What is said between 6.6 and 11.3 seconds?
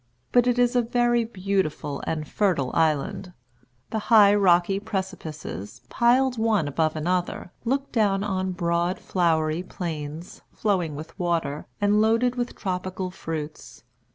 above another, look down on broad flowery plains, flowing with